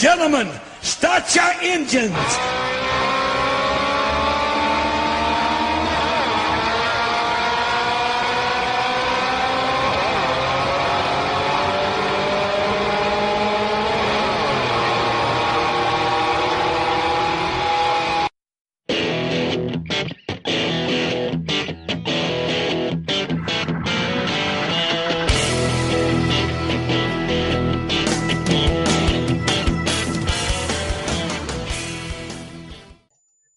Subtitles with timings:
[0.00, 0.48] Gentlemen,
[0.80, 2.79] start your engines.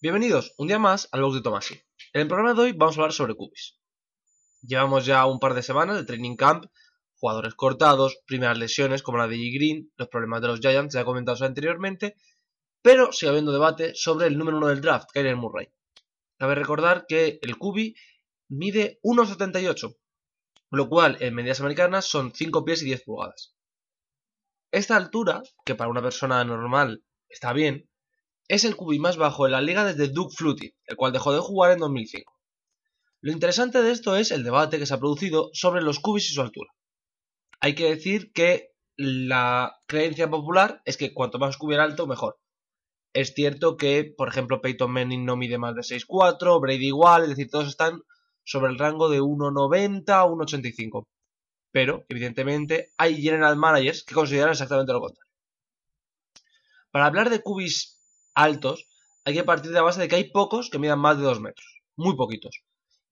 [0.03, 1.75] Bienvenidos un día más al box de Tomasi.
[2.11, 3.79] En el programa de hoy vamos a hablar sobre cubis.
[4.61, 6.65] Llevamos ya un par de semanas de training camp,
[7.15, 9.53] jugadores cortados, primeras lesiones como la de G.
[9.55, 12.17] Green, los problemas de los Giants, ya he comentado anteriormente,
[12.81, 15.69] pero sigue habiendo debate sobre el número uno del draft, Kyler Murray.
[16.37, 17.95] Cabe recordar que el cubi
[18.49, 19.95] mide 1,78,
[20.71, 23.55] lo cual en medidas americanas son 5 pies y 10 pulgadas.
[24.69, 27.89] Esta altura, que para una persona normal está bien,
[28.53, 31.39] es el cubi más bajo de la liga desde Doug Flutie, el cual dejó de
[31.39, 32.31] jugar en 2005.
[33.21, 36.33] Lo interesante de esto es el debate que se ha producido sobre los cubis y
[36.33, 36.69] su altura.
[37.59, 42.37] Hay que decir que la creencia popular es que cuanto más cubi alto, mejor.
[43.11, 47.29] Es cierto que, por ejemplo, Peyton Manning no mide más de 6'4, Brady igual, es
[47.29, 48.01] decir, todos están
[48.43, 51.07] sobre el rango de 1,90 a 1,85.
[51.71, 55.31] Pero, evidentemente, hay general managers que consideran exactamente lo contrario.
[56.91, 58.02] Para hablar de cubis
[58.33, 58.87] altos,
[59.25, 61.39] hay que partir de la base de que hay pocos que midan más de 2
[61.41, 61.81] metros.
[61.95, 62.63] Muy poquitos.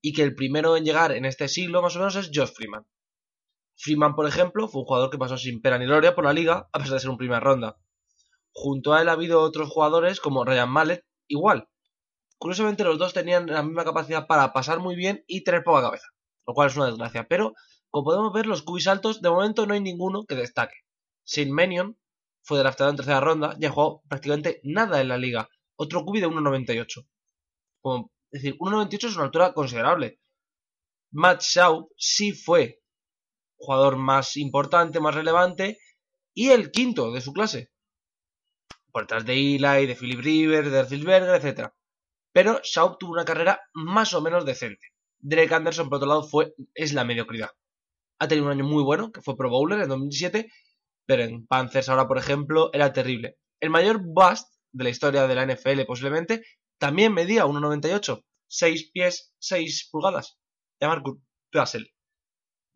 [0.01, 2.85] Y que el primero en llegar en este siglo, más o menos, es Josh Freeman.
[3.75, 6.69] Freeman, por ejemplo, fue un jugador que pasó sin pena ni gloria por la liga,
[6.71, 7.77] a pesar de ser un primera ronda.
[8.53, 11.69] Junto a él ha habido otros jugadores como Ryan Mallet, igual.
[12.37, 16.07] Curiosamente, los dos tenían la misma capacidad para pasar muy bien y tener poca cabeza,
[16.45, 17.27] lo cual es una desgracia.
[17.27, 17.53] Pero,
[17.89, 20.75] como podemos ver, los cubis altos, de momento no hay ninguno que destaque.
[21.23, 21.97] Sin Menion
[22.43, 25.49] fue draftado en tercera ronda y ha jugado prácticamente nada en la liga.
[25.75, 27.07] Otro cubi de 1.98.
[28.31, 30.19] Es decir, 1.98 es una altura considerable.
[31.11, 32.81] Matt Shaw sí fue
[33.57, 35.79] jugador más importante, más relevante
[36.33, 37.71] y el quinto de su clase.
[38.91, 41.69] Por detrás de Eli, de Philip Rivers, de Erfilberger, etc.
[42.31, 44.87] Pero Shaw tuvo una carrera más o menos decente.
[45.19, 47.51] Drake Anderson, por otro lado, fue, es la mediocridad.
[48.19, 50.51] Ha tenido un año muy bueno, que fue Pro Bowler en 2017,
[51.05, 53.37] pero en Panthers ahora, por ejemplo, era terrible.
[53.59, 56.43] El mayor bust de la historia de la NFL posiblemente
[56.77, 60.39] también medía 1,98, 6 pies, 6 pulgadas.
[60.79, 61.19] Jamarcus
[61.51, 61.85] Russell.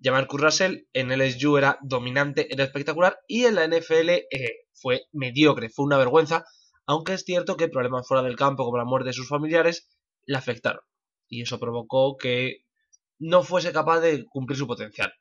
[0.02, 5.70] Jamarcus Russell en LSU era dominante, era espectacular y en la NFL eh, fue mediocre,
[5.70, 6.46] fue una vergüenza,
[6.86, 9.88] aunque es cierto que problemas fuera del campo como la muerte de sus familiares
[10.26, 10.82] le afectaron
[11.28, 12.66] y eso provocó que
[13.20, 15.14] no fuese capaz de cumplir su potencial.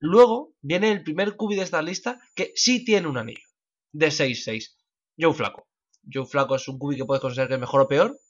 [0.00, 3.46] Luego viene el primer cubi de esta lista que sí tiene un anillo.
[3.92, 4.76] De 6-6.
[5.18, 5.66] Joe Flaco.
[6.12, 8.20] Joe Flaco es un cubi que puedes considerar que es mejor o peor.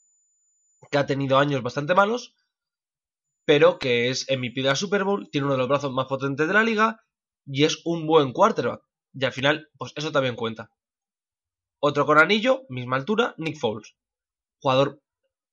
[0.90, 2.34] Que ha tenido años bastante malos.
[3.44, 5.28] Pero que es MVP de la Super Bowl.
[5.30, 7.00] Tiene uno de los brazos más potentes de la liga.
[7.46, 8.82] Y es un buen quarterback.
[9.12, 10.70] Y al final, pues eso también cuenta.
[11.80, 13.94] Otro con anillo, misma altura, Nick Foles.
[14.60, 15.00] Jugador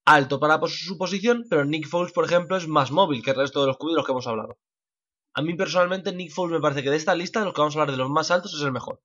[0.05, 3.61] alto para su posición, pero Nick Foles, por ejemplo, es más móvil que el resto
[3.61, 4.57] de los cubis de los que hemos hablado.
[5.37, 7.75] A mí personalmente Nick Foles me parece que de esta lista, de los que vamos
[7.75, 9.03] a hablar de los más altos, es el mejor.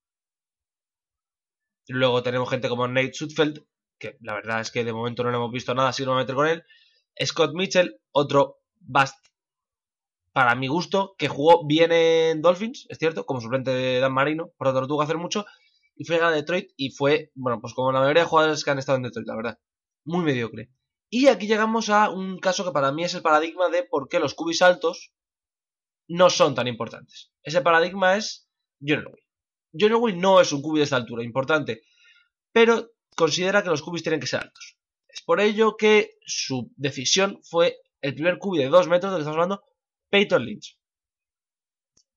[1.88, 3.64] Luego tenemos gente como Nate Sudfeld,
[3.98, 6.20] que la verdad es que de momento no le hemos visto nada, así no me
[6.20, 6.64] meter con él.
[7.24, 9.18] Scott Mitchell, otro bast
[10.32, 14.52] para mi gusto, que jugó bien en Dolphins, es cierto, como suplente de Dan Marino,
[14.56, 15.44] por lo tanto no tuvo que hacer mucho,
[15.96, 18.78] y fue a Detroit y fue, bueno, pues como la mayoría de jugadores que han
[18.78, 19.58] estado en Detroit, la verdad,
[20.04, 20.70] muy mediocre.
[21.10, 24.20] Y aquí llegamos a un caso que para mí es el paradigma de por qué
[24.20, 25.12] los cubis altos
[26.10, 27.32] no son tan importantes.
[27.42, 28.48] Ese paradigma es
[28.80, 29.22] John Elway.
[29.72, 31.82] John Elway no es un cubi de esta altura, importante,
[32.52, 34.76] pero considera que los cubis tienen que ser altos.
[35.08, 39.22] Es por ello que su decisión fue el primer cubi de 2 metros del que
[39.22, 39.62] estamos hablando,
[40.10, 40.76] Peyton Lynch.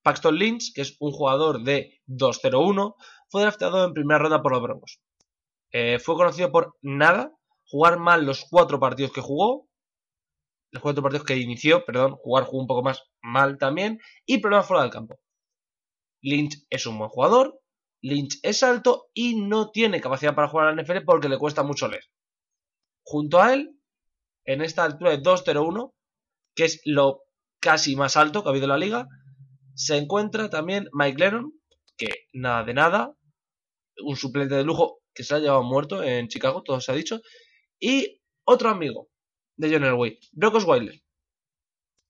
[0.02, 2.96] Paxton Lynch, que es un jugador de 2-0-1,
[3.30, 5.00] fue draftado en primera ronda por los Broncos.
[5.72, 7.32] Eh, fue conocido por nada,
[7.66, 9.68] jugar mal los cuatro partidos que jugó,
[10.74, 14.68] los cuatro partidos que inició, perdón, jugar jugó un poco más mal también, y problemas
[14.68, 15.20] fuera del campo.
[16.22, 17.60] Lynch es un buen jugador,
[18.02, 21.64] Lynch es alto y no tiene capacidad para jugar a la NFL porque le cuesta
[21.64, 22.04] mucho leer.
[23.06, 23.78] Junto a él,
[24.46, 25.94] en esta altura de 2-0-1,
[26.56, 27.22] que es lo
[27.62, 29.08] casi más alto que ha habido en la liga,
[29.76, 31.54] se encuentra también Mike Lennon,
[31.98, 33.14] que nada de nada,
[34.04, 37.22] un suplente de lujo que se ha llevado muerto en Chicago, todo se ha dicho,
[37.80, 39.10] y otro amigo,
[39.58, 40.20] de John Elway.
[40.32, 41.02] Brock Osweiler.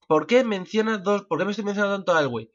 [0.06, 1.24] ¿Por qué mencionas dos?
[1.24, 2.50] ¿Por qué me estoy mencionando tanto a Elway?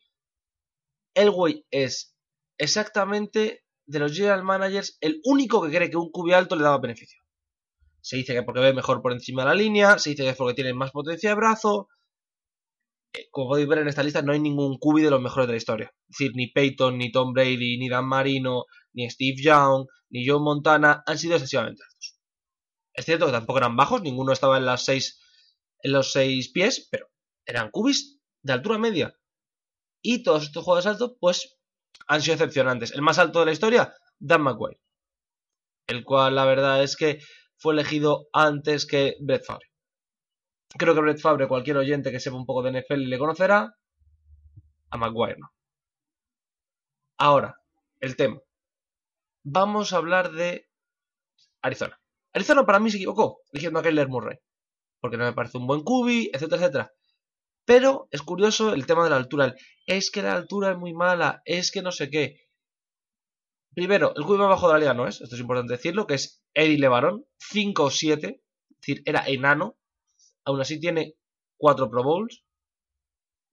[1.15, 2.15] Elway es
[2.57, 6.77] exactamente de los general managers el único que cree que un cubi alto le daba
[6.77, 7.21] beneficio.
[8.01, 10.37] Se dice que porque ve mejor por encima de la línea, se dice que es
[10.37, 11.89] porque tiene más potencia de brazo.
[13.13, 15.53] Eh, como podéis ver en esta lista, no hay ningún cubi de los mejores de
[15.53, 15.93] la historia.
[16.07, 20.39] Es decir, ni Peyton, ni Tom Brady, ni Dan Marino, ni Steve Young, ni Joe
[20.39, 22.18] Montana han sido excesivamente altos.
[22.99, 27.07] Es cierto que tampoco eran bajos, ninguno estaba en los seis pies, pero
[27.45, 29.17] eran cubis de altura media.
[30.01, 31.57] Y todos estos jugadores altos, pues,
[32.07, 32.91] han sido excepcionantes.
[32.91, 34.81] El más alto de la historia, Dan McGuire.
[35.87, 37.21] El cual, la verdad es que
[37.55, 39.71] fue elegido antes que Brett Favre.
[40.77, 43.77] Creo que Brett Favre, cualquier oyente que sepa un poco de NFL le conocerá.
[44.89, 45.53] A McGuire no.
[47.17, 47.61] Ahora,
[48.01, 48.41] el tema.
[49.45, 50.69] Vamos a hablar de
[51.61, 51.97] Arizona.
[52.33, 54.37] Arizona para mí se equivocó eligiendo a Kyler Murray.
[55.01, 56.93] Porque no me parece un buen cubi, etcétera, etcétera.
[57.65, 59.55] Pero es curioso el tema de la altura.
[59.85, 62.41] Es que la altura es muy mala, es que no sé qué.
[63.73, 66.15] Primero, el cubi más bajo de la liga no es, esto es importante decirlo, que
[66.15, 69.77] es Eddie Levarón, 5 o 7, es decir, era enano.
[70.43, 71.15] Aún así tiene
[71.57, 72.43] 4 Pro Bowls.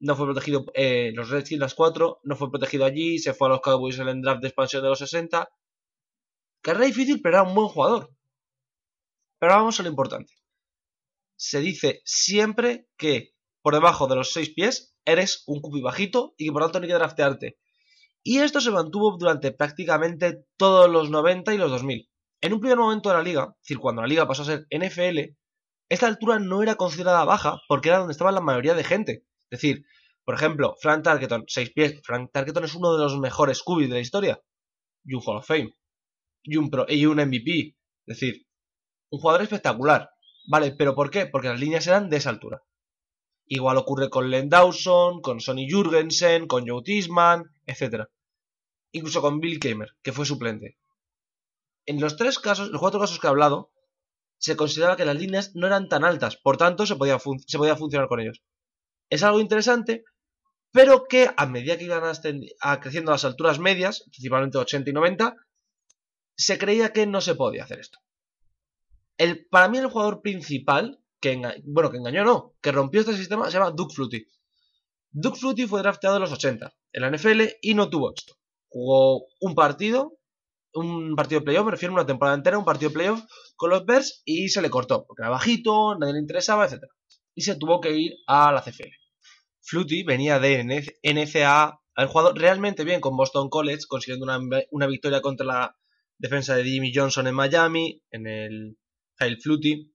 [0.00, 3.50] No fue protegido, eh, los Redskins las 4, no fue protegido allí, se fue a
[3.50, 5.48] los Cowboys en el draft de expansión de los 60.
[6.62, 8.15] Carrera difícil, pero era un buen jugador.
[9.38, 10.32] Pero vamos a lo importante.
[11.36, 16.46] Se dice siempre que por debajo de los 6 pies eres un cubi bajito y
[16.46, 17.58] que por tanto no hay que draftearte.
[18.22, 22.08] Y esto se mantuvo durante prácticamente todos los 90 y los 2000.
[22.40, 24.66] En un primer momento de la liga, es decir, cuando la liga pasó a ser
[24.70, 25.36] NFL,
[25.88, 29.24] esta altura no era considerada baja porque era donde estaba la mayoría de gente.
[29.50, 29.84] Es decir,
[30.24, 32.00] por ejemplo, Frank Tarkenton, 6 pies.
[32.02, 34.40] Frank Tarkenton es uno de los mejores cubis de la historia.
[35.04, 35.72] Y un Hall of Fame.
[36.42, 37.76] Y un, Pro, y un MVP.
[38.06, 38.46] Es decir,
[39.10, 40.10] un jugador espectacular.
[40.48, 41.26] Vale, ¿pero por qué?
[41.26, 42.62] Porque las líneas eran de esa altura.
[43.46, 48.06] Igual ocurre con Len Dawson, con Sonny Jurgensen, con Joe Tisman, etc.
[48.92, 50.78] Incluso con Bill Kamer, que fue suplente.
[51.84, 53.70] En los tres casos, los cuatro casos que he hablado,
[54.38, 58.20] se consideraba que las líneas no eran tan altas, por tanto se podía, funcionar con
[58.20, 58.42] ellos.
[59.08, 60.04] Es algo interesante,
[60.72, 62.02] pero que a medida que iban
[62.80, 65.36] creciendo las alturas medias, principalmente 80 y 90,
[66.36, 67.98] se creía que no se podía hacer esto.
[69.18, 73.46] El, para mí el jugador principal, que bueno, que engañó no, que rompió este sistema,
[73.46, 74.28] se llama Duke Flutie.
[75.10, 78.34] Duke Flutie fue drafteado en los 80 en la NFL y no tuvo esto.
[78.68, 80.18] Jugó un partido,
[80.74, 83.22] un partido de playoff, me refiero a una temporada entera, un partido de playoff
[83.54, 86.82] con los Bears y se le cortó, porque era bajito, nadie le interesaba, etc.
[87.34, 88.90] Y se tuvo que ir a la CFL.
[89.62, 90.64] Flutie venía de
[91.02, 94.26] NCAA, ha jugado realmente bien con Boston College, consiguiendo
[94.70, 95.76] una victoria contra la
[96.18, 98.78] defensa de Jimmy Johnson en Miami, en el
[99.18, 99.90] Kyle Flutie.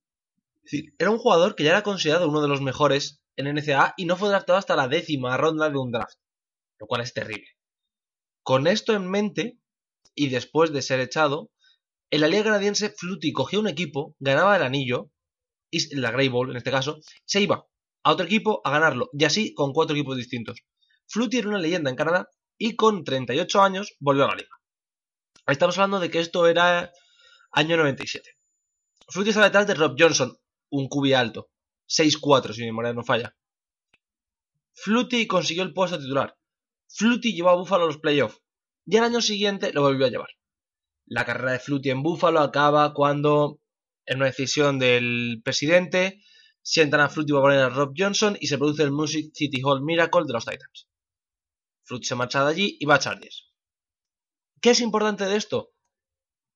[0.98, 4.18] era un jugador que ya era considerado uno de los mejores en NCAA y no
[4.18, 6.18] fue draftado hasta la décima ronda de un draft,
[6.80, 7.48] lo cual es terrible.
[8.44, 9.60] Con esto en mente,
[10.16, 11.52] y después de ser echado,
[12.10, 15.12] en la Liga Canadiense Flutie cogía un equipo, ganaba el anillo,
[15.70, 17.66] y la Grey Bowl en este caso, se iba
[18.04, 20.60] a otro equipo a ganarlo, y así con cuatro equipos distintos.
[21.08, 24.50] Flutie era una leyenda en Canadá y con 38 años volvió a la liga.
[25.48, 26.92] Estamos hablando de que esto era
[27.52, 28.30] año 97.
[29.12, 31.50] Flutie está detrás de Rob Johnson, un cubi alto.
[31.90, 33.36] 6-4, si mi memoria no falla.
[34.74, 36.38] Flutie consiguió el puesto titular.
[36.88, 38.42] Flutie llevó a Buffalo a los playoffs.
[38.86, 40.30] Y al año siguiente lo volvió a llevar.
[41.06, 43.60] La carrera de Flutie en Buffalo acaba cuando,
[44.06, 46.24] en una decisión del presidente,
[46.62, 49.84] sientan a Flutie para poner a Rob Johnson y se produce el Music City Hall
[49.84, 50.88] Miracle de los Titans.
[51.84, 53.52] Flutie se marcha de allí y va a Chargers.
[54.62, 55.74] ¿Qué es importante de esto?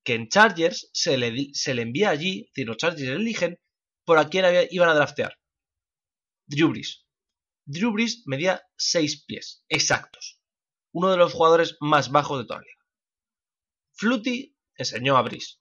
[0.05, 3.59] Que en Chargers se le, se le envía allí, decir, los Chargers eligen
[4.05, 5.37] por a quién iban a draftear.
[6.45, 7.05] Drew Brees.
[7.65, 10.39] Drew Brees medía 6 pies, exactos.
[10.91, 12.85] Uno de los jugadores más bajos de toda la liga.
[13.93, 15.59] Flutie enseñó a Brees.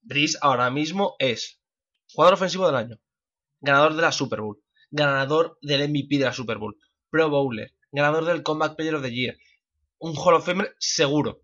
[0.00, 1.60] Brees ahora mismo es
[2.14, 3.00] jugador ofensivo del año,
[3.60, 6.78] ganador de la Super Bowl, ganador del MVP de la Super Bowl,
[7.10, 9.36] Pro Bowler, ganador del Comeback Player of the Year,
[9.98, 11.42] un Hall of Famer seguro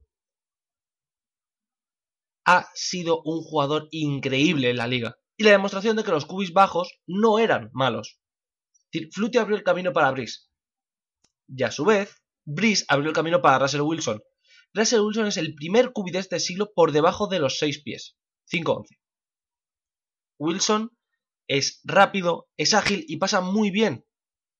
[2.46, 5.18] ha sido un jugador increíble en la liga.
[5.36, 8.20] Y la demostración de que los cubis bajos no eran malos.
[9.12, 10.46] Flutie abrió el camino para Brice.
[11.48, 14.22] Y a su vez, Brice abrió el camino para Russell Wilson.
[14.72, 18.16] Russell Wilson es el primer cubi de este siglo por debajo de los 6 pies.
[18.50, 18.86] 5-11.
[20.38, 20.96] Wilson
[21.48, 24.06] es rápido, es ágil y pasa muy bien.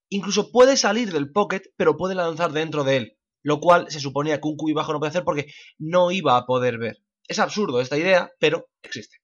[0.08, 3.18] Incluso puede salir del pocket, pero puede lanzar dentro de él.
[3.42, 6.46] Lo cual se suponía que un cubi bajo no puede hacer porque no iba a
[6.46, 7.05] poder ver.
[7.28, 9.16] Es absurdo esta idea, pero existe.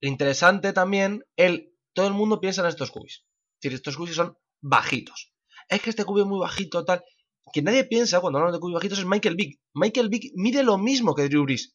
[0.00, 3.24] Interesante también, el, todo el mundo piensa en estos cubis.
[3.54, 5.32] Es decir, estos cubis son bajitos.
[5.68, 7.02] Es que este cubi es muy bajito, tal.
[7.52, 9.60] que nadie piensa cuando hablamos de cubis bajitos es Michael Vick.
[9.72, 11.74] Michael Vick mide lo mismo que Drew Brees.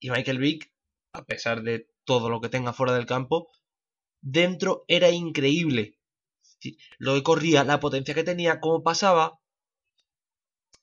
[0.00, 0.70] Y Michael Vick,
[1.12, 3.48] a pesar de todo lo que tenga fuera del campo,
[4.20, 5.98] dentro era increíble.
[6.98, 9.38] Lo que corría, la potencia que tenía, cómo pasaba.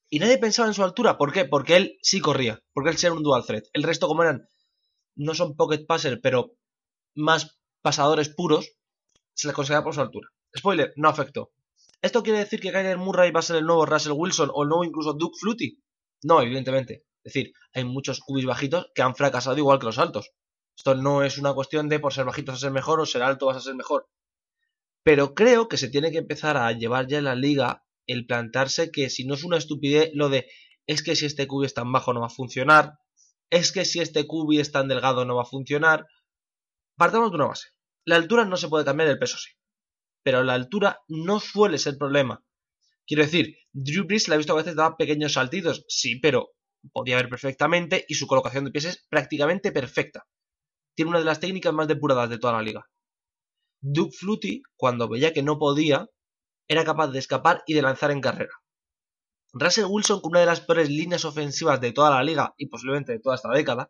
[0.10, 1.18] Y nadie pensaba en su altura.
[1.18, 1.46] ¿Por qué?
[1.46, 2.62] Porque él sí corría.
[2.74, 3.66] Porque él era un dual threat.
[3.74, 4.48] El resto, como eran,
[5.16, 6.54] no son pocket passer, pero
[7.16, 8.72] más pasadores puros,
[9.34, 10.30] se le considera por su altura.
[10.58, 11.52] Spoiler, no afectó.
[12.02, 14.70] ¿Esto quiere decir que Kyler Murray va a ser el nuevo Russell Wilson o el
[14.70, 15.80] nuevo incluso Duke Flutie?
[16.24, 17.06] No, evidentemente.
[17.24, 20.32] Es decir, hay muchos cubis bajitos que han fracasado igual que los altos.
[20.78, 23.24] Esto no es una cuestión de por ser bajito vas a ser mejor o ser
[23.24, 24.08] alto vas a ser mejor.
[25.04, 28.92] Pero creo que se tiene que empezar a llevar ya en la liga el plantarse
[28.92, 30.48] que si no es una estupidez lo de
[30.88, 33.00] es que si este cubi es tan bajo no va a funcionar,
[33.50, 36.08] es que si este cubi es tan delgado no va a funcionar.
[36.96, 37.70] Partamos de una base.
[38.06, 39.52] La altura no se puede cambiar, el peso sí.
[40.24, 42.44] Pero la altura no suele ser problema.
[43.08, 46.52] Quiero decir, Drew Brees la he visto a veces dar pequeños saltitos, sí, pero
[46.92, 50.28] podía ver perfectamente y su colocación de pies es prácticamente perfecta.
[50.96, 52.90] Tiene una de las técnicas más depuradas de toda la liga.
[53.82, 56.08] Duke Flutie, cuando veía que no podía,
[56.68, 58.54] era capaz de escapar y de lanzar en carrera.
[59.54, 63.14] Russell Wilson, con una de las peores líneas ofensivas de toda la liga y posiblemente
[63.14, 63.90] de toda esta década,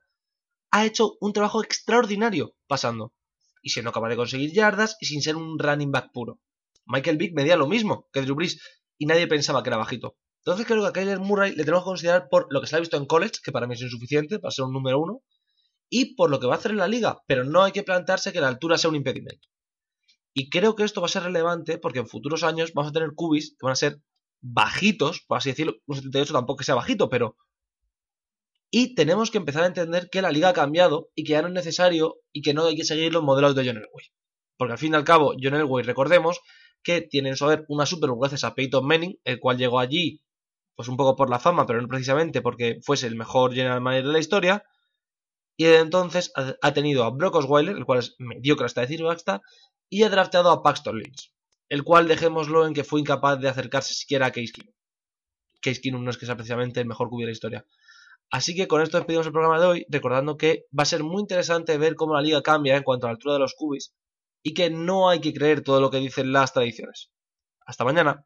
[0.72, 3.14] ha hecho un trabajo extraordinario pasando
[3.62, 6.40] y siendo capaz de conseguir yardas y sin ser un running back puro.
[6.86, 8.60] Michael Vick medía lo mismo que Drew Brees
[8.98, 10.18] y nadie pensaba que era bajito.
[10.46, 12.80] Entonces creo que a Kyler Murray le tenemos que considerar por lo que se ha
[12.80, 15.24] visto en college, que para mí es insuficiente para ser un número uno,
[15.90, 18.32] y por lo que va a hacer en la liga, pero no hay que plantearse
[18.32, 19.48] que la altura sea un impedimento.
[20.38, 23.14] Y creo que esto va a ser relevante porque en futuros años vamos a tener
[23.16, 24.02] cubis que van a ser
[24.42, 27.38] bajitos, por así decirlo, un 78 tampoco que sea bajito, pero
[28.70, 31.48] y tenemos que empezar a entender que la liga ha cambiado y que ya no
[31.48, 34.12] es necesario y que no hay que seguir los modelos de John Elway.
[34.58, 36.42] Porque al fin y al cabo, John Elway, recordemos
[36.84, 40.22] que tiene en su haber una super gracias a Peyton Manning, el cual llegó allí
[40.76, 44.08] pues un poco por la fama, pero no precisamente porque fuese el mejor general manager
[44.08, 44.64] de la historia.
[45.58, 49.42] Y desde entonces ha tenido a Brock Osweiler, el cual es mediocre hasta decir basta,
[49.90, 51.32] y ha drafteado a Paxton Lynch,
[51.70, 54.74] el cual dejémoslo en que fue incapaz de acercarse siquiera a Case Keenum.
[55.62, 57.66] Case Keenum no es que sea precisamente el mejor de la historia.
[58.32, 61.22] Así que con esto despedimos el programa de hoy, recordando que va a ser muy
[61.22, 63.94] interesante ver cómo la liga cambia en cuanto a la altura de los cubis
[64.44, 67.12] y que no hay que creer todo lo que dicen las tradiciones.
[67.66, 68.26] Hasta mañana.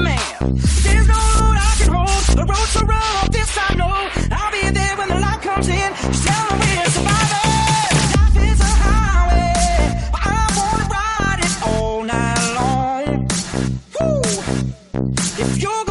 [0.00, 0.18] man.
[0.84, 1.92] There's no road I can
[2.66, 3.58] so rough, this.
[4.32, 5.92] I'll be there when the light comes in.
[6.24, 7.30] We're.
[8.16, 9.52] Life is a highway,
[10.14, 13.28] I wanna ride it all night long.
[15.42, 15.84] If you're